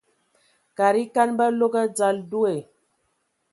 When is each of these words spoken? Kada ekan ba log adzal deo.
Kada 0.77 0.99
ekan 1.03 1.29
ba 1.37 1.45
log 1.59 1.73
adzal 1.83 2.17
deo. 2.31 2.55